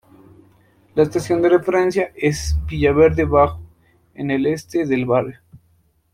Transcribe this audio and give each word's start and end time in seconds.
La 0.95 1.03
estación 1.03 1.43
de 1.43 1.49
referencia 1.49 2.11
es 2.15 2.57
Villaverde 2.65 3.23
Bajo, 3.23 3.61
en 4.15 4.31
el 4.31 4.47
este 4.47 4.87
del 4.87 5.05
barrio. 5.05 5.37